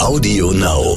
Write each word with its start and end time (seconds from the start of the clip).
Audio 0.00 0.50
Now. 0.52 0.96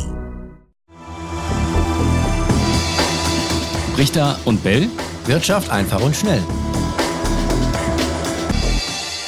Richter 3.97 4.39
und 4.45 4.63
Bell. 4.63 4.87
Wirtschaft 5.25 5.69
einfach 5.69 6.01
und 6.01 6.15
schnell. 6.15 6.39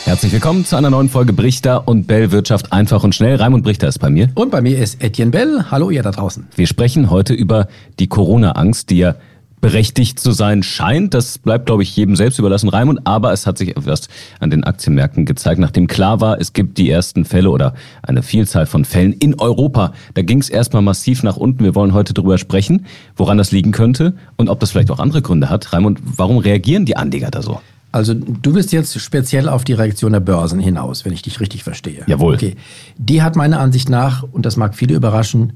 Herzlich 0.05 0.31
willkommen 0.31 0.63
zu 0.63 0.77
einer 0.77 0.89
neuen 0.89 1.09
Folge 1.09 1.33
Brichter 1.33 1.89
und 1.89 2.07
Bell 2.07 2.31
Wirtschaft 2.31 2.71
einfach 2.71 3.03
und 3.03 3.13
schnell. 3.13 3.35
Raimund 3.35 3.65
Brichter 3.65 3.89
ist 3.89 3.99
bei 3.99 4.09
mir. 4.09 4.29
Und 4.33 4.49
bei 4.49 4.61
mir 4.61 4.79
ist 4.79 5.03
Etienne 5.03 5.31
Bell. 5.31 5.65
Hallo 5.69 5.89
ihr 5.89 6.03
da 6.03 6.12
draußen. 6.12 6.47
Wir 6.55 6.67
sprechen 6.67 7.10
heute 7.10 7.33
über 7.33 7.67
die 7.99 8.07
Corona-Angst, 8.07 8.89
die 8.89 8.99
ja 8.99 9.15
berechtigt 9.62 10.19
zu 10.19 10.31
sein 10.31 10.63
scheint. 10.63 11.13
Das 11.13 11.38
bleibt, 11.38 11.65
glaube 11.65 11.83
ich, 11.83 11.96
jedem 11.96 12.15
selbst 12.15 12.40
überlassen, 12.40 12.69
Raimund. 12.69 13.01
Aber 13.06 13.33
es 13.33 13.47
hat 13.47 13.58
sich 13.58 13.76
etwas 13.76 14.08
an 14.39 14.49
den 14.49 14.63
Aktienmärkten 14.63 15.26
gezeigt, 15.26 15.60
nachdem 15.60 15.88
klar 15.88 16.21
war, 16.21 16.39
es 16.39 16.53
gibt 16.53 16.77
die 16.77 16.89
ersten 16.89 17.26
Fälle 17.26 17.49
oder 17.49 17.73
eine 18.03 18.23
Vielzahl 18.23 18.66
von 18.66 18.85
Fällen 18.85 19.13
in 19.13 19.39
Europa. 19.39 19.94
Da 20.13 20.21
ging 20.21 20.39
es 20.39 20.49
erstmal 20.49 20.81
massiv 20.81 21.23
nach 21.23 21.38
unten. 21.38 21.63
Wir 21.63 21.76
wollen 21.76 21.93
heute 21.93 22.13
darüber 22.13 22.38
sprechen, 22.38 22.85
woran 23.15 23.38
das 23.38 23.52
liegen 23.52 23.71
könnte 23.71 24.13
und 24.38 24.49
ob 24.49 24.59
das 24.59 24.71
vielleicht 24.71 24.91
auch 24.91 24.99
andere 24.99 25.21
Gründe 25.21 25.49
hat. 25.49 25.73
Raimund, 25.73 25.99
warum 26.03 26.37
reagieren 26.37 26.85
die 26.85 26.98
Anleger 26.98 27.31
da 27.31 27.41
so? 27.41 27.59
Also 27.95 28.13
du 28.13 28.51
bist 28.51 28.73
jetzt 28.73 28.99
speziell 28.99 29.48
auf 29.48 29.63
die 29.63 29.71
Reaktion 29.71 30.12
der 30.12 30.20
Börsen 30.20 30.59
hinaus, 30.59 31.05
wenn 31.05 31.13
ich 31.13 31.21
dich 31.21 31.40
richtig 31.40 31.63
verstehe. 31.63 32.03
Jawohl. 32.07 32.35
Okay. 32.35 32.57
Die 32.98 33.23
hat 33.23 33.37
meiner 33.37 33.62
Ansicht 33.62 33.90
nach, 33.90 34.23
und 34.23 34.45
das 34.45 34.57
mag 34.57 34.76
viele 34.76 34.95
überraschen, 34.95 35.53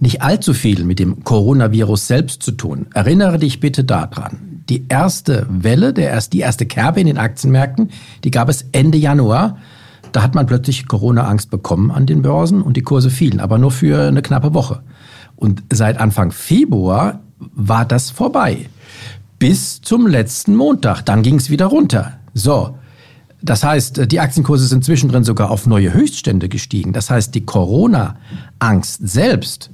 nicht 0.00 0.22
allzu 0.22 0.54
viel 0.54 0.84
mit 0.84 0.98
dem 0.98 1.24
Coronavirus 1.24 2.06
selbst 2.06 2.42
zu 2.42 2.52
tun. 2.52 2.86
Erinnere 2.94 3.38
dich 3.38 3.60
bitte 3.60 3.84
daran. 3.84 4.62
Die 4.68 4.86
erste 4.88 5.46
Welle, 5.50 5.92
der 5.92 6.10
erst, 6.10 6.32
die 6.32 6.40
erste 6.40 6.64
Kerbe 6.64 7.00
in 7.00 7.06
den 7.06 7.18
Aktienmärkten, 7.18 7.90
die 8.24 8.30
gab 8.30 8.48
es 8.48 8.64
Ende 8.72 8.98
Januar. 8.98 9.58
Da 10.12 10.22
hat 10.22 10.34
man 10.34 10.46
plötzlich 10.46 10.88
Corona-Angst 10.88 11.50
bekommen 11.50 11.90
an 11.90 12.06
den 12.06 12.22
Börsen 12.22 12.62
und 12.62 12.76
die 12.76 12.82
Kurse 12.82 13.10
fielen, 13.10 13.40
aber 13.40 13.58
nur 13.58 13.70
für 13.70 14.08
eine 14.08 14.22
knappe 14.22 14.54
Woche. 14.54 14.82
Und 15.36 15.62
seit 15.72 15.98
Anfang 15.98 16.32
Februar 16.32 17.20
war 17.38 17.84
das 17.84 18.10
vorbei. 18.10 18.68
Bis 19.38 19.80
zum 19.80 20.06
letzten 20.06 20.56
Montag. 20.56 21.02
Dann 21.02 21.22
ging 21.22 21.36
es 21.36 21.50
wieder 21.50 21.66
runter. 21.66 22.18
So. 22.34 22.76
Das 23.42 23.64
heißt, 23.64 24.12
die 24.12 24.20
Aktienkurse 24.20 24.66
sind 24.66 24.84
zwischendrin 24.84 25.24
sogar 25.24 25.50
auf 25.50 25.66
neue 25.66 25.94
Höchststände 25.94 26.50
gestiegen. 26.50 26.92
Das 26.92 27.08
heißt, 27.08 27.34
die 27.34 27.46
Corona-Angst 27.46 29.00
selbst 29.08 29.70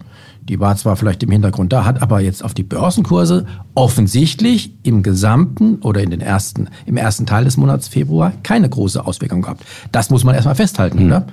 die 0.48 0.60
war 0.60 0.76
zwar 0.76 0.96
vielleicht 0.96 1.22
im 1.22 1.30
Hintergrund 1.30 1.72
da, 1.72 1.84
hat 1.84 2.02
aber 2.02 2.20
jetzt 2.20 2.44
auf 2.44 2.54
die 2.54 2.62
Börsenkurse 2.62 3.46
offensichtlich 3.74 4.72
im 4.82 5.02
gesamten 5.02 5.76
oder 5.82 6.02
in 6.02 6.10
den 6.10 6.20
ersten, 6.20 6.68
im 6.86 6.96
ersten 6.96 7.26
Teil 7.26 7.44
des 7.44 7.56
Monats 7.56 7.88
Februar 7.88 8.32
keine 8.42 8.68
große 8.68 9.04
Auswirkung 9.04 9.42
gehabt. 9.42 9.64
Das 9.92 10.10
muss 10.10 10.24
man 10.24 10.34
erstmal 10.34 10.54
festhalten, 10.54 11.00
mhm. 11.00 11.06
oder? 11.06 11.26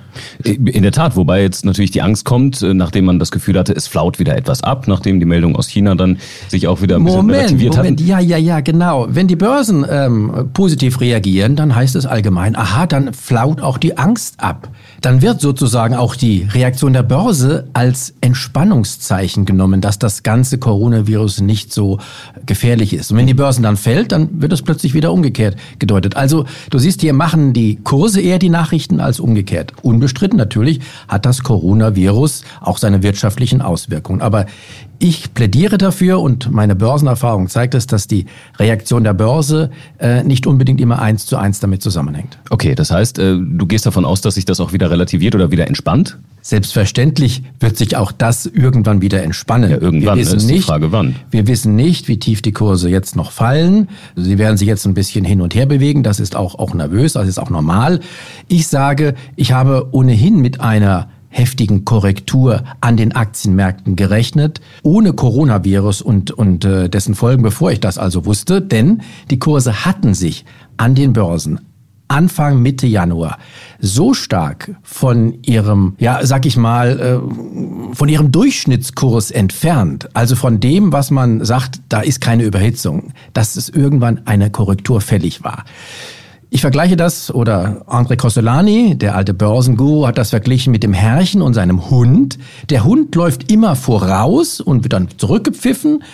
In 0.44 0.82
der 0.82 0.92
Tat, 0.92 1.16
wobei 1.16 1.42
jetzt 1.42 1.64
natürlich 1.64 1.90
die 1.92 2.02
Angst 2.02 2.24
kommt, 2.24 2.60
äh, 2.62 2.74
nachdem 2.74 3.04
man 3.04 3.18
das 3.18 3.30
Gefühl 3.30 3.58
hatte, 3.58 3.72
es 3.72 3.86
flaut 3.86 4.18
wieder 4.18 4.36
etwas 4.36 4.62
ab, 4.62 4.88
nachdem 4.88 5.20
die 5.20 5.26
Meldung 5.26 5.56
aus 5.56 5.68
China 5.68 5.94
dann 5.94 6.18
sich 6.48 6.66
auch 6.66 6.82
wieder 6.82 6.96
ein 6.96 7.04
bisschen 7.04 7.20
Moment, 7.20 7.38
relativiert 7.38 7.76
Moment, 7.76 8.00
hatten. 8.00 8.08
ja, 8.08 8.18
ja, 8.18 8.36
ja, 8.36 8.60
genau. 8.60 9.06
Wenn 9.08 9.28
die 9.28 9.36
Börsen 9.36 9.86
ähm, 9.88 10.50
positiv 10.52 11.00
reagieren, 11.00 11.56
dann 11.56 11.74
heißt 11.74 11.94
es 11.96 12.04
allgemein, 12.04 12.56
aha, 12.56 12.86
dann 12.86 13.14
flaut 13.14 13.60
auch 13.60 13.78
die 13.78 13.96
Angst 13.96 14.40
ab. 14.40 14.68
Dann 15.04 15.20
wird 15.20 15.42
sozusagen 15.42 15.94
auch 15.94 16.16
die 16.16 16.48
Reaktion 16.50 16.94
der 16.94 17.02
Börse 17.02 17.68
als 17.74 18.14
Entspannungszeichen 18.22 19.44
genommen, 19.44 19.82
dass 19.82 19.98
das 19.98 20.22
ganze 20.22 20.56
Coronavirus 20.56 21.42
nicht 21.42 21.74
so 21.74 21.98
gefährlich 22.46 22.94
ist. 22.94 23.10
Und 23.10 23.18
wenn 23.18 23.26
die 23.26 23.34
Börsen 23.34 23.62
dann 23.62 23.76
fällt, 23.76 24.12
dann 24.12 24.40
wird 24.40 24.54
es 24.54 24.62
plötzlich 24.62 24.94
wieder 24.94 25.12
umgekehrt 25.12 25.56
gedeutet. 25.78 26.16
Also 26.16 26.46
du 26.70 26.78
siehst, 26.78 27.02
hier 27.02 27.12
machen 27.12 27.52
die 27.52 27.76
Kurse 27.84 28.22
eher 28.22 28.38
die 28.38 28.48
Nachrichten 28.48 28.98
als 28.98 29.20
umgekehrt. 29.20 29.74
Unbestritten 29.82 30.38
natürlich 30.38 30.80
hat 31.06 31.26
das 31.26 31.42
Coronavirus 31.42 32.44
auch 32.62 32.78
seine 32.78 33.02
wirtschaftlichen 33.02 33.60
Auswirkungen. 33.60 34.22
Aber 34.22 34.46
ich 34.98 35.34
plädiere 35.34 35.78
dafür 35.78 36.20
und 36.20 36.50
meine 36.50 36.74
Börsenerfahrung 36.74 37.48
zeigt 37.48 37.74
es, 37.74 37.86
dass 37.86 38.06
die 38.06 38.26
Reaktion 38.58 39.04
der 39.04 39.14
Börse 39.14 39.70
äh, 39.98 40.22
nicht 40.22 40.46
unbedingt 40.46 40.80
immer 40.80 41.00
eins 41.00 41.26
zu 41.26 41.36
eins 41.36 41.60
damit 41.60 41.82
zusammenhängt. 41.82 42.38
Okay, 42.50 42.74
das 42.74 42.90
heißt, 42.90 43.18
äh, 43.18 43.36
du 43.36 43.66
gehst 43.66 43.86
davon 43.86 44.04
aus, 44.04 44.20
dass 44.20 44.34
sich 44.34 44.44
das 44.44 44.60
auch 44.60 44.72
wieder 44.72 44.90
relativiert 44.90 45.34
oder 45.34 45.50
wieder 45.50 45.66
entspannt? 45.66 46.18
Selbstverständlich 46.42 47.42
wird 47.58 47.78
sich 47.78 47.96
auch 47.96 48.12
das 48.12 48.44
irgendwann 48.44 49.00
wieder 49.00 49.22
entspannen. 49.22 49.70
Ja, 49.70 49.78
irgendwann 49.80 50.18
wir 50.18 50.26
wissen 50.26 50.36
ist 50.36 50.46
nicht, 50.46 50.58
die 50.58 50.62
Frage 50.62 50.92
wann. 50.92 51.16
Wir 51.30 51.46
wissen 51.46 51.74
nicht, 51.74 52.06
wie 52.06 52.18
tief 52.18 52.42
die 52.42 52.52
Kurse 52.52 52.90
jetzt 52.90 53.16
noch 53.16 53.30
fallen. 53.30 53.88
Sie 54.14 54.36
werden 54.36 54.58
sich 54.58 54.68
jetzt 54.68 54.84
ein 54.84 54.92
bisschen 54.92 55.24
hin 55.24 55.40
und 55.40 55.54
her 55.54 55.64
bewegen. 55.64 56.02
Das 56.02 56.20
ist 56.20 56.36
auch, 56.36 56.58
auch 56.58 56.74
nervös, 56.74 57.14
das 57.14 57.28
ist 57.28 57.38
auch 57.38 57.48
normal. 57.48 58.00
Ich 58.46 58.66
sage, 58.66 59.14
ich 59.36 59.52
habe 59.52 59.88
ohnehin 59.92 60.38
mit 60.40 60.60
einer 60.60 61.08
heftigen 61.34 61.84
Korrektur 61.84 62.62
an 62.80 62.96
den 62.96 63.12
Aktienmärkten 63.12 63.96
gerechnet, 63.96 64.60
ohne 64.82 65.12
Coronavirus 65.12 66.00
und, 66.00 66.30
und 66.30 66.64
äh, 66.64 66.88
dessen 66.88 67.14
Folgen, 67.14 67.42
bevor 67.42 67.72
ich 67.72 67.80
das 67.80 67.98
also 67.98 68.24
wusste, 68.24 68.62
denn 68.62 69.02
die 69.30 69.40
Kurse 69.40 69.84
hatten 69.84 70.14
sich 70.14 70.44
an 70.76 70.94
den 70.94 71.12
Börsen 71.12 71.60
Anfang 72.06 72.62
Mitte 72.62 72.86
Januar 72.86 73.38
so 73.80 74.14
stark 74.14 74.76
von 74.82 75.38
ihrem, 75.42 75.96
ja, 75.98 76.24
sag 76.24 76.46
ich 76.46 76.56
mal, 76.56 77.00
äh, 77.00 77.94
von 77.94 78.08
ihrem 78.08 78.30
Durchschnittskurs 78.30 79.30
entfernt, 79.30 80.08
also 80.14 80.36
von 80.36 80.60
dem, 80.60 80.92
was 80.92 81.10
man 81.10 81.44
sagt, 81.44 81.80
da 81.88 82.00
ist 82.00 82.20
keine 82.20 82.44
Überhitzung, 82.44 83.12
dass 83.32 83.56
es 83.56 83.68
irgendwann 83.70 84.20
eine 84.26 84.50
Korrektur 84.50 85.00
fällig 85.00 85.42
war. 85.42 85.64
Ich 86.54 86.60
vergleiche 86.60 86.94
das, 86.94 87.34
oder 87.34 87.84
André 87.88 88.14
Costolani, 88.14 88.96
der 88.96 89.16
alte 89.16 89.34
Börsenguru, 89.34 90.06
hat 90.06 90.18
das 90.18 90.30
verglichen 90.30 90.70
mit 90.70 90.84
dem 90.84 90.92
Herrchen 90.92 91.42
und 91.42 91.52
seinem 91.52 91.90
Hund. 91.90 92.38
Der 92.70 92.84
Hund 92.84 93.12
läuft 93.16 93.50
immer 93.50 93.74
voraus 93.74 94.60
und 94.60 94.84
wird 94.84 94.92
dann 94.92 95.08
zurückgepfiffen, 95.16 96.04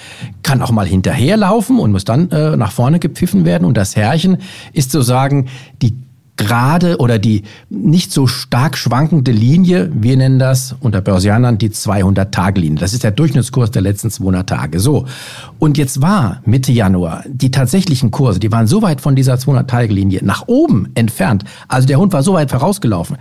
kann 0.43 0.63
auch 0.63 0.71
mal 0.71 0.87
hinterherlaufen 0.87 1.79
und 1.79 1.93
muss 1.93 2.07
dann 2.07 2.31
äh, 2.31 2.57
nach 2.57 2.73
vorne 2.73 3.01
gepfiffen 3.01 3.45
werden. 3.45 3.67
Und 3.67 3.77
das 3.77 3.97
Herrchen 3.97 4.39
ist 4.73 4.93
sozusagen 4.93 5.49
die 5.83 5.93
gerade 6.41 6.97
oder 6.99 7.19
die 7.19 7.43
nicht 7.69 8.13
so 8.13 8.27
stark 8.27 8.77
schwankende 8.77 9.31
Linie, 9.31 9.91
wir 9.93 10.17
nennen 10.17 10.39
das 10.39 10.75
unter 10.81 11.01
Börsianern 11.01 11.59
die 11.59 11.71
200-Tage-Linie. 11.71 12.79
Das 12.79 12.93
ist 12.93 13.05
der 13.05 13.13
Durchschnittskurs 13.13 13.71
der 13.71 13.83
letzten 13.83 14.11
200 14.11 14.49
Tage. 14.49 14.81
So. 14.81 15.07
Und 15.59 15.79
jetzt 15.79 16.03
war 16.03 16.41
Mitte 16.45 16.73
Januar 16.73 17.25
die 17.29 17.51
tatsächlichen 17.51 18.11
Kurse, 18.11 18.41
die 18.41 18.51
waren 18.51 18.67
so 18.67 18.83
weit 18.83 19.01
von 19.01 19.15
dieser 19.15 19.35
200-Tage-Linie 19.35 20.21
nach 20.25 20.49
oben 20.49 20.89
entfernt. 20.95 21.45
Also 21.69 21.87
der 21.87 21.99
Hund 21.99 22.13
war 22.13 22.23
so 22.23 22.35
weit 22.35 22.51
vorausgelaufen 22.51 23.17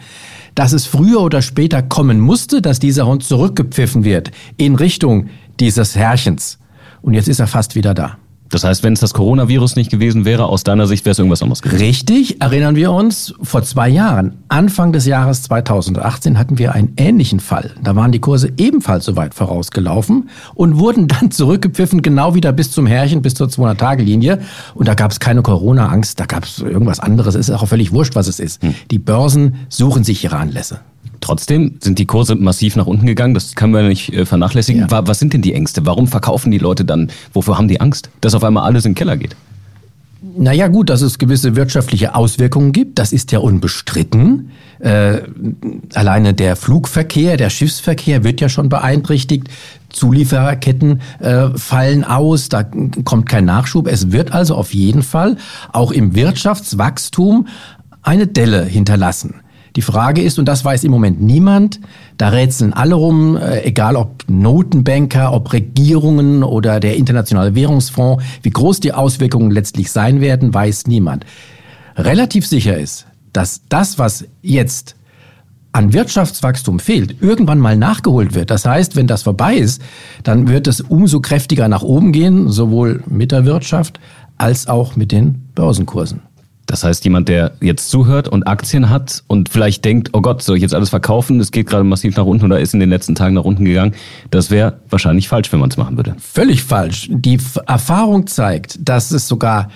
dass 0.55 0.73
es 0.73 0.85
früher 0.85 1.21
oder 1.21 1.41
später 1.41 1.81
kommen 1.81 2.19
musste, 2.19 2.61
dass 2.61 2.79
dieser 2.79 3.05
Hund 3.05 3.23
zurückgepfiffen 3.23 4.03
wird 4.03 4.31
in 4.57 4.75
Richtung 4.75 5.27
dieses 5.59 5.95
Herrchens. 5.95 6.57
Und 7.01 7.13
jetzt 7.13 7.29
ist 7.29 7.39
er 7.39 7.47
fast 7.47 7.75
wieder 7.75 7.93
da. 7.93 8.17
Das 8.49 8.63
heißt, 8.63 8.83
wenn 8.83 8.93
es 8.93 8.99
das 8.99 9.13
Coronavirus 9.13 9.75
nicht 9.75 9.91
gewesen 9.91 10.25
wäre, 10.25 10.45
aus 10.45 10.63
deiner 10.63 10.87
Sicht 10.87 11.05
wäre 11.05 11.11
es 11.11 11.19
irgendwas 11.19 11.41
anderes 11.41 11.61
gewesen. 11.61 11.81
Richtig, 11.81 12.41
erinnern 12.41 12.75
wir 12.75 12.91
uns, 12.91 13.33
vor 13.41 13.63
zwei 13.63 13.89
Jahren, 13.89 14.39
Anfang 14.47 14.91
des 14.91 15.05
Jahres 15.05 15.43
2018, 15.43 16.37
hatten 16.39 16.57
wir 16.57 16.73
einen 16.73 16.93
ähnlichen 16.97 17.39
Fall. 17.39 17.71
Da 17.83 17.95
waren 17.95 18.11
die 18.11 18.19
Kurse 18.19 18.51
ebenfalls 18.57 19.05
so 19.05 19.15
weit 19.15 19.35
vorausgelaufen 19.35 20.29
und 20.55 20.79
wurden 20.79 21.07
dann 21.07 21.31
zurückgepfiffen, 21.39 22.01
genau 22.01 22.33
wieder 22.33 22.51
bis 22.51 22.71
zum 22.71 22.87
Härchen, 22.87 23.21
bis 23.21 23.35
zur 23.35 23.47
200-Tage-Linie. 23.47 24.39
Und 24.73 24.87
da 24.87 24.95
gab 24.95 25.11
es 25.11 25.19
keine 25.19 25.41
Corona-Angst, 25.41 26.19
da 26.19 26.25
gab 26.25 26.43
es 26.43 26.59
irgendwas 26.59 26.99
anderes. 26.99 27.35
Es 27.35 27.49
ist 27.49 27.55
auch 27.55 27.67
völlig 27.67 27.91
wurscht, 27.91 28.15
was 28.15 28.27
es 28.27 28.39
ist. 28.39 28.63
Hm. 28.63 28.73
Die 28.89 28.99
Börsen 28.99 29.55
suchen 29.69 30.03
sich 30.03 30.23
ihre 30.23 30.37
Anlässe. 30.37 30.79
Trotzdem 31.21 31.77
sind 31.81 31.99
die 31.99 32.05
Kurse 32.05 32.35
massiv 32.35 32.75
nach 32.75 32.85
unten 32.85 33.05
gegangen. 33.05 33.33
Das 33.33 33.55
können 33.55 33.73
wir 33.73 33.83
nicht 33.83 34.13
äh, 34.13 34.25
vernachlässigen. 34.25 34.87
Ja. 34.89 35.07
Was 35.07 35.19
sind 35.19 35.33
denn 35.33 35.41
die 35.41 35.53
Ängste? 35.53 35.85
Warum 35.85 36.07
verkaufen 36.07 36.51
die 36.51 36.57
Leute 36.57 36.85
dann? 36.85 37.09
Wofür 37.33 37.57
haben 37.57 37.67
die 37.67 37.81
Angst? 37.81 38.09
Dass 38.21 38.33
auf 38.33 38.43
einmal 38.43 38.63
alles 38.63 38.85
in 38.85 38.91
den 38.91 38.95
Keller 38.95 39.17
geht? 39.17 39.35
Naja 40.21 40.67
gut, 40.67 40.89
dass 40.89 41.01
es 41.01 41.17
gewisse 41.17 41.55
wirtschaftliche 41.55 42.13
Auswirkungen 42.13 42.73
gibt, 42.73 42.99
das 42.99 43.13
ist 43.13 43.31
ja 43.31 43.39
unbestritten. 43.39 44.51
Äh, 44.79 45.21
alleine 45.93 46.33
der 46.33 46.57
Flugverkehr, 46.57 47.37
der 47.37 47.49
Schiffsverkehr 47.49 48.23
wird 48.23 48.41
ja 48.41 48.49
schon 48.49 48.67
beeinträchtigt. 48.67 49.47
Zuliefererketten 49.89 51.01
äh, 51.19 51.49
fallen 51.55 52.03
aus, 52.03 52.49
da 52.49 52.63
kommt 52.63 53.27
kein 53.27 53.45
Nachschub. 53.45 53.87
Es 53.87 54.11
wird 54.11 54.33
also 54.33 54.55
auf 54.55 54.73
jeden 54.73 55.03
Fall 55.03 55.37
auch 55.71 55.91
im 55.91 56.15
Wirtschaftswachstum 56.15 57.47
eine 58.01 58.27
Delle 58.27 58.65
hinterlassen. 58.65 59.35
Die 59.75 59.81
Frage 59.81 60.21
ist, 60.21 60.39
und 60.39 60.45
das 60.45 60.65
weiß 60.65 60.83
im 60.83 60.91
Moment 60.91 61.21
niemand, 61.21 61.79
da 62.17 62.29
rätseln 62.29 62.73
alle 62.73 62.95
rum, 62.95 63.37
äh, 63.37 63.61
egal 63.61 63.95
ob 63.95 64.23
Notenbanker, 64.27 65.31
ob 65.33 65.53
Regierungen 65.53 66.43
oder 66.43 66.79
der 66.79 66.97
Internationale 66.97 67.55
Währungsfonds, 67.55 68.23
wie 68.41 68.49
groß 68.49 68.79
die 68.79 68.93
Auswirkungen 68.93 69.51
letztlich 69.51 69.91
sein 69.91 70.21
werden, 70.21 70.53
weiß 70.53 70.87
niemand. 70.87 71.25
Relativ 71.95 72.47
sicher 72.47 72.77
ist, 72.77 73.05
dass 73.33 73.61
das, 73.69 73.99
was 73.99 74.25
jetzt 74.41 74.95
an 75.71 75.93
Wirtschaftswachstum 75.93 76.79
fehlt, 76.79 77.21
irgendwann 77.21 77.59
mal 77.59 77.77
nachgeholt 77.77 78.33
wird. 78.33 78.49
Das 78.49 78.65
heißt, 78.65 78.95
wenn 78.95 79.07
das 79.07 79.23
vorbei 79.23 79.55
ist, 79.55 79.81
dann 80.23 80.47
wird 80.47 80.67
es 80.67 80.81
umso 80.81 81.19
kräftiger 81.19 81.67
nach 81.67 81.83
oben 81.83 82.11
gehen, 82.11 82.49
sowohl 82.49 83.03
mit 83.07 83.31
der 83.31 83.45
Wirtschaft 83.45 83.99
als 84.37 84.67
auch 84.67 84.95
mit 84.95 85.11
den 85.11 85.47
Börsenkursen. 85.53 86.21
Das 86.69 86.83
heißt, 86.83 87.03
jemand, 87.03 87.27
der 87.29 87.53
jetzt 87.61 87.89
zuhört 87.89 88.27
und 88.27 88.45
Aktien 88.45 88.91
hat 88.91 89.23
und 89.25 89.49
vielleicht 89.49 89.83
denkt, 89.85 90.11
oh 90.13 90.21
Gott, 90.21 90.43
soll 90.43 90.57
ich 90.57 90.61
jetzt 90.61 90.75
alles 90.75 90.89
verkaufen? 90.89 91.39
Es 91.39 91.49
geht 91.49 91.65
gerade 91.65 91.83
massiv 91.83 92.15
nach 92.15 92.25
unten 92.25 92.45
oder 92.45 92.59
ist 92.59 92.75
in 92.75 92.79
den 92.79 92.91
letzten 92.91 93.15
Tagen 93.15 93.33
nach 93.33 93.43
unten 93.43 93.65
gegangen. 93.65 93.95
Das 94.29 94.51
wäre 94.51 94.77
wahrscheinlich 94.87 95.27
falsch, 95.27 95.51
wenn 95.51 95.59
man 95.59 95.71
es 95.71 95.77
machen 95.77 95.97
würde. 95.97 96.15
Völlig 96.19 96.61
falsch. 96.63 97.09
Die 97.11 97.39
Erfahrung 97.65 98.27
zeigt, 98.27 98.87
dass 98.87 99.09
es 99.09 99.27
sogar 99.27 99.69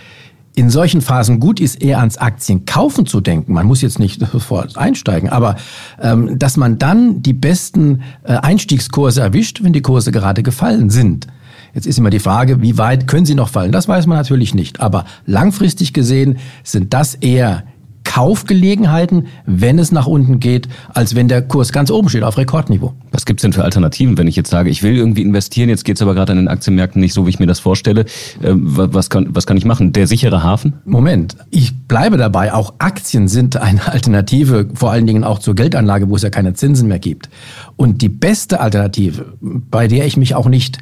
in 0.54 0.70
solchen 0.70 1.02
Phasen 1.02 1.40
gut 1.40 1.60
ist, 1.60 1.82
eher 1.82 1.98
ans 1.98 2.20
Aktienkaufen 2.20 3.08
zu 3.08 3.22
denken. 3.22 3.54
Man 3.54 3.66
muss 3.66 3.82
jetzt 3.82 3.98
nicht 3.98 4.22
sofort 4.32 4.78
einsteigen, 4.78 5.30
aber 5.30 5.56
ähm, 6.00 6.38
dass 6.38 6.58
man 6.58 6.78
dann 6.78 7.24
die 7.24 7.34
besten 7.34 8.04
äh, 8.22 8.34
Einstiegskurse 8.34 9.20
erwischt, 9.20 9.64
wenn 9.64 9.74
die 9.74 9.82
Kurse 9.82 10.12
gerade 10.12 10.44
gefallen 10.44 10.92
sind. 10.92 11.26
Jetzt 11.74 11.88
ist 11.88 11.98
immer 11.98 12.10
die 12.10 12.20
Frage, 12.20 12.62
wie 12.62 12.78
weit 12.78 13.08
können 13.08 13.26
sie 13.26 13.36
noch 13.36 13.50
fallen? 13.50 13.72
Das 13.72 13.88
weiß 13.88 14.06
man 14.08 14.18
natürlich 14.18 14.54
nicht. 14.54 14.80
Aber 14.80 15.06
langfristig 15.26 15.94
gesehen 15.94 16.38
sind 16.64 16.94
das 16.94 17.16
eher 17.16 17.64
Kaufgelegenheiten, 18.04 19.26
wenn 19.48 19.80
es 19.80 19.92
nach 19.92 20.06
unten 20.06 20.40
geht, 20.40 20.68
als 20.94 21.16
wenn 21.16 21.28
der 21.28 21.42
Kurs 21.42 21.72
ganz 21.72 21.90
oben 21.90 22.10
steht, 22.10 22.22
auf 22.22 22.38
Rekordniveau. 22.38 22.94
Was 23.12 23.26
gibt's 23.26 23.42
denn 23.42 23.54
für 23.54 23.64
Alternativen, 23.64 24.20
wenn 24.20 24.28
ich 24.28 24.36
jetzt 24.36 24.52
sage, 24.52 24.70
ich 24.70 24.84
will 24.84 24.96
irgendwie 24.96 25.24
investieren, 25.24 25.68
jetzt 25.70 25.84
geht's 25.84 26.02
aber 26.02 26.14
gerade 26.14 26.34
an 26.34 26.38
den 26.38 26.48
Aktienmärkten 26.48 27.02
nicht 27.02 27.14
so, 27.14 27.26
wie 27.26 27.32
ich 27.32 27.40
mir 27.40 27.48
das 27.48 27.60
vorstelle. 27.60 28.06
Ähm, 28.44 28.62
was, 28.66 29.10
kann, 29.10 29.30
was 29.32 29.48
kann 29.48 29.58
ich 29.58 29.66
machen? 29.66 29.94
Der 29.94 30.06
sichere 30.06 30.44
Hafen? 30.44 30.74
Moment, 30.86 31.38
ich 31.50 31.76
bleibe 31.88 32.18
dabei, 32.18 32.54
auch 32.54 32.76
Aktien 32.78 33.28
sind 33.28 33.58
eine 33.58 33.92
Alternative, 33.92 34.70
vor 34.76 34.92
allen 34.92 35.08
Dingen 35.08 35.24
auch 35.24 35.40
zur 35.40 35.56
Geldanlage, 35.56 36.08
wo 36.10 36.16
es 36.16 36.22
ja 36.22 36.30
keine 36.30 36.54
Zinsen 36.54 36.88
mehr 36.88 37.00
gibt. 37.00 37.30
Und 37.78 38.04
die 38.04 38.10
beste 38.10 38.60
Alternative, 38.60 39.34
bei 39.42 39.88
der 39.88 40.06
ich 40.06 40.18
mich 40.18 40.36
auch 40.36 40.48
nicht 40.48 40.78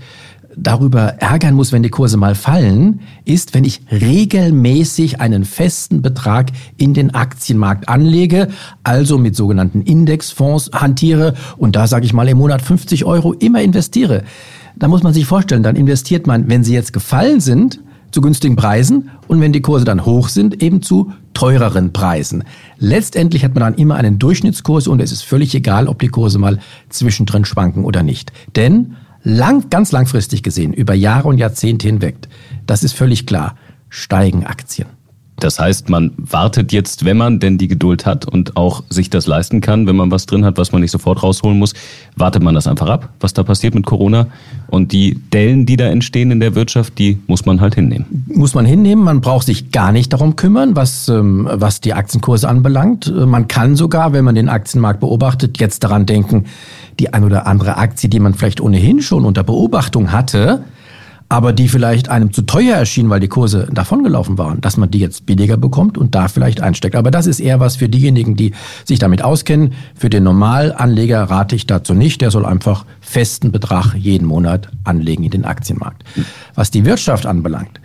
darüber 0.56 1.16
ärgern 1.20 1.56
muss, 1.56 1.72
wenn 1.72 1.84
die 1.84 1.90
Kurse 1.90 2.18
mal 2.18 2.36
fallen, 2.36 3.02
ist, 3.26 3.54
wenn 3.54 3.64
ich 3.64 3.82
regelmäßig 3.92 5.22
einen 5.22 5.46
festen 5.46 6.02
Betrag 6.02 6.52
in 6.78 6.94
den 6.94 7.14
Aktienmarkt 7.14 7.90
anlege, 7.90 8.50
also 8.84 9.18
mit 9.18 9.36
sogenannten 9.36 9.82
Indexfonds 9.82 10.72
hantiere 10.74 11.34
und 11.58 11.76
da 11.76 11.88
sage 11.88 12.06
ich 12.06 12.14
mal 12.14 12.28
im 12.28 12.38
Monat 12.38 12.62
50 12.62 13.06
Euro 13.06 13.34
immer 13.34 13.62
investiere. 13.62 14.24
Da 14.76 14.88
muss 14.88 15.04
man 15.04 15.14
sich 15.14 15.26
vorstellen, 15.26 15.64
dann 15.64 15.76
investiert 15.76 16.28
man, 16.28 16.50
wenn 16.50 16.64
sie 16.64 16.74
jetzt 16.74 16.94
gefallen 16.94 17.40
sind, 17.40 17.80
zu 18.12 18.22
günstigen 18.22 18.56
Preisen 18.56 19.10
und 19.28 19.40
wenn 19.40 19.54
die 19.54 19.62
Kurse 19.62 19.86
dann 19.86 20.06
hoch 20.06 20.28
sind, 20.28 20.62
eben 20.62 20.82
zu 20.82 21.14
teureren 21.34 21.94
Preisen. 21.94 22.44
Letztendlich 22.78 23.44
hat 23.46 23.56
man 23.56 23.62
dann 23.62 23.76
immer 23.76 23.96
einen 23.96 24.20
Durchschnittskurs 24.20 24.88
und 24.88 25.02
es 25.02 25.12
ist 25.12 25.22
völlig 25.22 25.56
egal, 25.56 25.88
ob 25.88 26.00
die 26.00 26.10
Kurse 26.10 26.38
mal 26.38 26.60
zwischendrin 26.90 27.46
schwanken 27.46 27.86
oder 27.86 28.04
nicht. 28.04 28.34
Denn 28.56 28.98
lang, 29.24 29.70
ganz 29.70 29.92
langfristig 29.92 30.44
gesehen, 30.44 30.74
über 30.74 30.94
Jahre 30.94 31.28
und 31.28 31.38
Jahrzehnte 31.38 31.88
hinweg, 31.88 32.16
das 32.66 32.84
ist 32.84 32.94
völlig 32.94 33.26
klar, 33.26 33.56
steigen 33.90 34.46
Aktien. 34.46 34.88
Das 35.44 35.60
heißt, 35.60 35.90
man 35.90 36.12
wartet 36.18 36.72
jetzt, 36.72 37.04
wenn 37.04 37.18
man 37.18 37.40
denn 37.40 37.58
die 37.58 37.68
Geduld 37.68 38.06
hat 38.06 38.26
und 38.26 38.56
auch 38.56 38.84
sich 38.90 39.10
das 39.10 39.26
leisten 39.26 39.60
kann, 39.60 39.88
wenn 39.88 39.96
man 39.96 40.12
was 40.12 40.28
drin 40.28 40.46
hat, 40.46 40.58
was 40.58 40.72
man 40.72 40.82
nicht 40.82 40.92
sofort 40.92 41.24
rausholen 41.24 41.58
muss, 41.58 41.74
wartet 42.16 42.44
man 42.44 42.54
das 42.54 42.68
einfach 42.68 42.88
ab, 42.88 43.10
was 43.20 43.34
da 43.34 43.42
passiert 43.42 43.74
mit 43.74 43.86
Corona. 43.86 44.28
Und 44.68 44.92
die 44.92 45.20
Dellen, 45.34 45.66
die 45.66 45.78
da 45.78 45.86
entstehen 45.86 46.30
in 46.30 46.40
der 46.40 46.54
Wirtschaft, 46.54 47.00
die 47.00 47.20
muss 47.26 47.46
man 47.46 47.60
halt 47.60 47.74
hinnehmen. 47.74 48.26
Muss 48.28 48.54
man 48.54 48.66
hinnehmen. 48.66 49.04
Man 49.04 49.22
braucht 49.22 49.48
sich 49.48 49.72
gar 49.72 49.92
nicht 49.92 50.14
darum 50.14 50.36
kümmern, 50.36 50.76
was, 50.76 51.10
ähm, 51.10 51.50
was 51.52 51.82
die 51.82 51.94
Aktienkurse 51.94 52.48
anbelangt. 52.48 53.12
Man 53.14 53.48
kann 53.48 53.76
sogar, 53.76 54.14
wenn 54.14 54.24
man 54.24 54.36
den 54.36 54.48
Aktienmarkt 54.48 55.00
beobachtet, 55.00 55.60
jetzt 55.60 55.84
daran 55.84 56.06
denken, 56.06 56.46
die 57.00 57.14
ein 57.14 57.24
oder 57.24 57.48
andere 57.48 57.78
Aktie, 57.78 58.10
die 58.10 58.20
man 58.20 58.36
vielleicht 58.36 58.62
ohnehin 58.62 59.02
schon 59.02 59.26
unter 59.26 59.44
Beobachtung 59.44 60.12
hatte, 60.12 60.64
aber 61.32 61.54
die 61.54 61.70
vielleicht 61.70 62.10
einem 62.10 62.34
zu 62.34 62.42
teuer 62.42 62.76
erschien, 62.76 63.10
weil 63.10 63.22
die 63.22 63.30
Kurse 63.30 63.70
davongelaufen 63.72 64.38
waren, 64.38 64.60
dass 64.60 64.76
man 64.76 64.92
die 64.92 65.00
jetzt 65.00 65.26
billiger 65.26 65.56
bekommt 65.56 65.98
und 65.98 66.14
da 66.14 66.28
vielleicht 66.28 66.60
einsteckt. 66.60 66.94
Aber 66.94 67.10
das 67.10 67.26
ist 67.26 67.40
eher 67.40 67.62
was 67.62 67.78
für 67.78 67.88
diejenigen, 67.88 68.36
die 68.36 68.52
sich 68.84 69.00
damit 69.00 69.24
auskennen. 69.24 69.72
Für 69.96 70.10
den 70.10 70.26
Normalanleger 70.26 71.24
rate 71.24 71.56
ich 71.56 71.66
dazu 71.66 71.94
nicht. 71.94 72.20
Der 72.20 72.32
soll 72.32 72.46
einfach 72.46 72.86
festen 73.00 73.54
Betrag 73.54 73.94
jeden 73.96 74.28
Monat 74.28 74.68
anlegen 74.84 75.24
in 75.24 75.32
den 75.32 75.46
Aktienmarkt. 75.46 76.04
Was 76.54 76.70
die 76.70 76.84
Wirtschaft 76.84 77.26
anbelangt, 77.26 77.80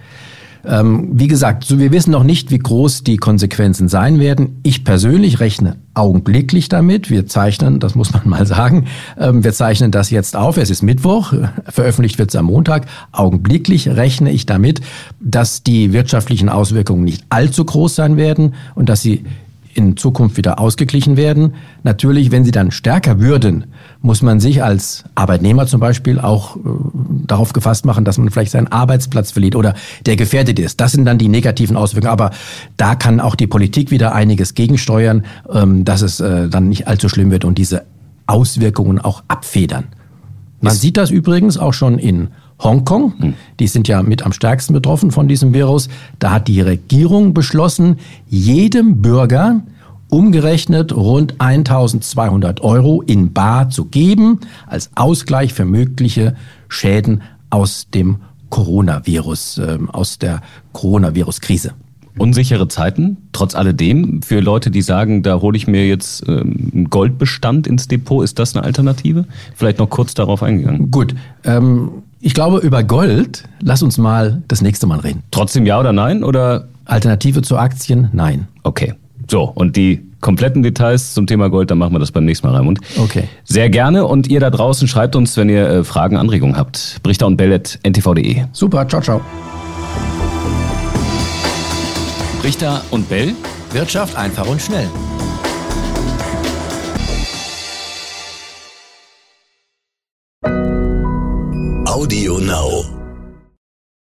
ähm, 0.66 1.10
wie 1.12 1.28
gesagt, 1.28 1.64
so 1.64 1.78
wir 1.78 1.92
wissen 1.92 2.10
noch 2.10 2.24
nicht, 2.24 2.50
wie 2.50 2.58
groß 2.58 3.04
die 3.04 3.16
Konsequenzen 3.16 3.88
sein 3.88 4.18
werden. 4.18 4.60
Ich 4.62 4.84
persönlich 4.84 5.40
rechne 5.40 5.76
augenblicklich 5.94 6.68
damit. 6.68 7.10
Wir 7.10 7.26
zeichnen, 7.26 7.80
das 7.80 7.94
muss 7.94 8.12
man 8.12 8.22
mal 8.28 8.46
sagen, 8.46 8.86
ähm, 9.18 9.44
wir 9.44 9.52
zeichnen 9.52 9.90
das 9.90 10.10
jetzt 10.10 10.36
auf. 10.36 10.56
Es 10.56 10.70
ist 10.70 10.82
Mittwoch, 10.82 11.32
veröffentlicht 11.68 12.18
wird 12.18 12.30
es 12.30 12.36
am 12.36 12.46
Montag. 12.46 12.86
Augenblicklich 13.12 13.88
rechne 13.88 14.30
ich 14.30 14.46
damit, 14.46 14.80
dass 15.20 15.62
die 15.62 15.92
wirtschaftlichen 15.92 16.48
Auswirkungen 16.48 17.04
nicht 17.04 17.24
allzu 17.28 17.64
groß 17.64 17.94
sein 17.94 18.16
werden 18.16 18.54
und 18.74 18.88
dass 18.88 19.02
sie 19.02 19.24
in 19.76 19.96
Zukunft 19.96 20.36
wieder 20.36 20.58
ausgeglichen 20.58 21.16
werden. 21.16 21.54
Natürlich, 21.82 22.30
wenn 22.30 22.44
sie 22.44 22.50
dann 22.50 22.70
stärker 22.70 23.20
würden, 23.20 23.66
muss 24.00 24.22
man 24.22 24.40
sich 24.40 24.62
als 24.62 25.04
Arbeitnehmer 25.14 25.66
zum 25.66 25.80
Beispiel 25.80 26.18
auch 26.18 26.56
äh, 26.56 26.60
darauf 27.26 27.52
gefasst 27.52 27.84
machen, 27.84 28.04
dass 28.04 28.18
man 28.18 28.30
vielleicht 28.30 28.52
seinen 28.52 28.68
Arbeitsplatz 28.68 29.30
verliert 29.30 29.56
oder 29.56 29.74
der 30.06 30.16
gefährdet 30.16 30.58
ist. 30.58 30.80
Das 30.80 30.92
sind 30.92 31.04
dann 31.04 31.18
die 31.18 31.28
negativen 31.28 31.76
Auswirkungen. 31.76 32.12
Aber 32.12 32.30
da 32.76 32.94
kann 32.94 33.20
auch 33.20 33.34
die 33.34 33.46
Politik 33.46 33.90
wieder 33.90 34.14
einiges 34.14 34.54
gegensteuern, 34.54 35.24
ähm, 35.52 35.84
dass 35.84 36.02
es 36.02 36.20
äh, 36.20 36.48
dann 36.48 36.68
nicht 36.68 36.88
allzu 36.88 37.08
schlimm 37.08 37.30
wird 37.30 37.44
und 37.44 37.58
diese 37.58 37.84
Auswirkungen 38.26 38.98
auch 38.98 39.22
abfedern. 39.28 39.84
Man 40.60 40.74
sieht 40.74 40.96
das 40.96 41.10
übrigens 41.10 41.58
auch 41.58 41.74
schon 41.74 41.98
in 41.98 42.28
Hongkong. 42.58 43.12
Hm. 43.18 43.34
Die 43.60 43.66
sind 43.66 43.88
ja 43.88 44.02
mit 44.02 44.24
am 44.24 44.32
stärksten 44.32 44.72
betroffen 44.72 45.10
von 45.10 45.28
diesem 45.28 45.52
Virus. 45.54 45.88
Da 46.18 46.32
hat 46.32 46.48
die 46.48 46.60
Regierung 46.60 47.34
beschlossen, 47.34 47.96
jedem 48.28 49.02
Bürger 49.02 49.62
umgerechnet 50.08 50.94
rund 50.94 51.34
1200 51.38 52.60
Euro 52.60 53.02
in 53.02 53.32
Bar 53.32 53.70
zu 53.70 53.86
geben, 53.86 54.40
als 54.66 54.90
Ausgleich 54.94 55.52
für 55.52 55.64
mögliche 55.64 56.36
Schäden 56.68 57.22
aus 57.50 57.88
dem 57.92 58.18
Coronavirus, 58.50 59.58
äh, 59.58 59.78
aus 59.92 60.18
der 60.18 60.40
Coronavirus-Krise. 60.72 61.72
Unsichere 62.18 62.66
Zeiten, 62.68 63.18
trotz 63.32 63.54
alledem, 63.54 64.22
für 64.22 64.40
Leute, 64.40 64.70
die 64.70 64.80
sagen, 64.80 65.22
da 65.22 65.40
hole 65.42 65.56
ich 65.56 65.66
mir 65.66 65.86
jetzt 65.86 66.26
ähm, 66.26 66.70
einen 66.72 66.88
Goldbestand 66.88 67.66
ins 67.66 67.88
Depot, 67.88 68.24
ist 68.24 68.38
das 68.38 68.56
eine 68.56 68.64
Alternative? 68.64 69.26
Vielleicht 69.54 69.78
noch 69.78 69.90
kurz 69.90 70.14
darauf 70.14 70.42
eingegangen. 70.42 70.90
Gut, 70.90 71.14
ähm, 71.44 71.90
ich 72.26 72.34
glaube, 72.34 72.58
über 72.58 72.82
Gold, 72.82 73.44
lass 73.62 73.84
uns 73.84 73.98
mal 73.98 74.42
das 74.48 74.60
nächste 74.60 74.88
Mal 74.88 74.98
reden. 74.98 75.22
Trotzdem 75.30 75.64
ja 75.64 75.78
oder 75.78 75.92
nein? 75.92 76.24
Oder? 76.24 76.66
Alternative 76.84 77.40
zu 77.40 77.56
Aktien, 77.56 78.08
nein. 78.12 78.48
Okay. 78.64 78.94
So, 79.30 79.44
und 79.44 79.76
die 79.76 80.02
kompletten 80.20 80.64
Details 80.64 81.14
zum 81.14 81.28
Thema 81.28 81.48
Gold, 81.50 81.70
dann 81.70 81.78
machen 81.78 81.94
wir 81.94 82.00
das 82.00 82.10
beim 82.10 82.24
nächsten 82.24 82.48
Mal, 82.48 82.56
Raimund. 82.56 82.80
Okay. 82.98 83.28
Sehr 83.44 83.70
gerne. 83.70 84.06
Und 84.06 84.26
ihr 84.26 84.40
da 84.40 84.50
draußen 84.50 84.88
schreibt 84.88 85.14
uns, 85.14 85.36
wenn 85.36 85.48
ihr 85.48 85.68
äh, 85.68 85.84
Fragen, 85.84 86.16
Anregungen 86.16 86.56
habt. 86.56 86.96
Brichter 87.04 87.28
und 87.28 87.36
Bellet, 87.36 87.78
ntv.de. 87.86 88.42
Super, 88.50 88.88
ciao, 88.88 89.00
ciao. 89.00 89.20
Richter 92.42 92.82
und 92.90 93.08
Bell. 93.08 93.34
Wirtschaft 93.72 94.16
einfach 94.16 94.48
und 94.48 94.60
schnell. 94.60 94.88
Audio 101.96 102.36
Now. 102.36 102.95